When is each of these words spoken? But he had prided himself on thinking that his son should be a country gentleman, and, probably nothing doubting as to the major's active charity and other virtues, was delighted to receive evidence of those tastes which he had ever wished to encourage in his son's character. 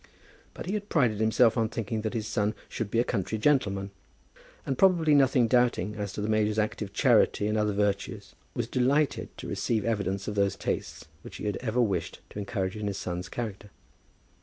But 0.55 0.65
he 0.65 0.73
had 0.73 0.89
prided 0.89 1.19
himself 1.19 1.55
on 1.57 1.69
thinking 1.69 2.01
that 2.01 2.15
his 2.15 2.25
son 2.25 2.55
should 2.67 2.89
be 2.89 2.97
a 2.97 3.03
country 3.03 3.37
gentleman, 3.37 3.91
and, 4.65 4.75
probably 4.75 5.13
nothing 5.13 5.47
doubting 5.47 5.93
as 5.95 6.11
to 6.13 6.21
the 6.21 6.27
major's 6.27 6.57
active 6.57 6.91
charity 6.91 7.45
and 7.45 7.55
other 7.55 7.71
virtues, 7.71 8.33
was 8.55 8.65
delighted 8.67 9.29
to 9.37 9.47
receive 9.47 9.85
evidence 9.85 10.27
of 10.27 10.33
those 10.33 10.55
tastes 10.55 11.05
which 11.21 11.35
he 11.35 11.45
had 11.45 11.57
ever 11.57 11.79
wished 11.79 12.19
to 12.31 12.39
encourage 12.39 12.75
in 12.75 12.87
his 12.87 12.97
son's 12.97 13.29
character. 13.29 13.69